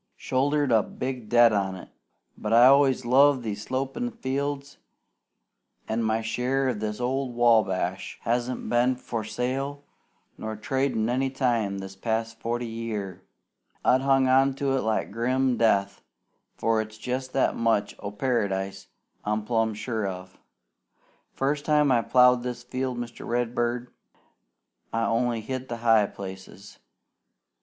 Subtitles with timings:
[0.17, 1.89] Shouldered a big debt on it;
[2.35, 4.79] but I always loved these slopin' fields,
[5.87, 9.83] an' my share of this old Wabash hasn't been for sale
[10.39, 13.21] nor tradin' any time this past forty year.
[13.85, 16.01] I've hung on to it like grim death,
[16.57, 18.87] for it's jest that much o' Paradise
[19.23, 20.39] I'm plumb sure of.
[21.35, 23.23] First time I plowed this field, Mr.
[23.27, 23.91] Redbird,
[24.91, 26.79] I only hit the high places.